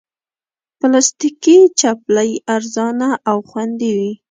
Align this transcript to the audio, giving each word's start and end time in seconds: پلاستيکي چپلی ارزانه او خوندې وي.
پلاستيکي 0.79 1.57
چپلی 1.79 2.31
ارزانه 2.55 3.09
او 3.29 3.37
خوندې 3.49 3.89
وي. 3.97 4.11